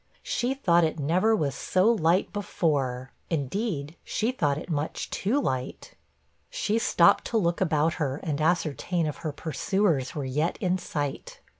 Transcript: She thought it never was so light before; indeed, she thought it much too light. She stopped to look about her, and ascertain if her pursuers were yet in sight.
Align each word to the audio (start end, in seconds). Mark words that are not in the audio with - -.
She 0.23 0.55
thought 0.55 0.83
it 0.83 0.97
never 0.99 1.35
was 1.35 1.53
so 1.53 1.85
light 1.85 2.33
before; 2.33 3.11
indeed, 3.29 3.95
she 4.03 4.31
thought 4.31 4.57
it 4.57 4.67
much 4.67 5.11
too 5.11 5.39
light. 5.39 5.93
She 6.49 6.79
stopped 6.79 7.23
to 7.25 7.37
look 7.37 7.61
about 7.61 7.93
her, 8.01 8.19
and 8.23 8.41
ascertain 8.41 9.05
if 9.05 9.17
her 9.17 9.31
pursuers 9.31 10.15
were 10.15 10.25
yet 10.25 10.57
in 10.59 10.79
sight. 10.79 11.39